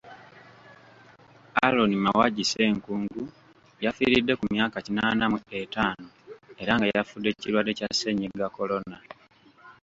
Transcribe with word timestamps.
Aaron 1.65 1.91
Mawagi 2.05 2.43
Ssenkungu 2.45 3.23
yafiiridde 3.83 4.33
ku 4.39 4.45
myaka 4.53 4.77
kinaana 4.85 5.23
mu 5.31 5.37
etaano 5.59 6.07
era 6.61 6.71
nga 6.75 6.87
yafudde 6.93 7.29
kirwadde 7.39 7.71
kya 7.77 7.89
Ssennyiga 7.93 8.47
Corona. 8.57 8.97